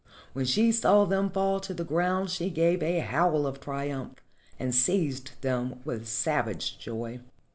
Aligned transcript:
When 0.33 0.45
she 0.45 0.71
saw 0.71 1.05
them 1.05 1.29
fall 1.29 1.59
to 1.59 1.75
the 1.75 1.83
ground 1.83 2.31
she 2.31 2.49
gave 2.49 2.81
a 2.81 3.01
howl 3.01 3.45
of 3.45 3.59
triumph 3.59 4.17
and 4.57 4.73
seized 4.73 5.39
them 5.43 5.79
with 5.85 6.07
savage 6.07 6.79
joy. 6.79 7.19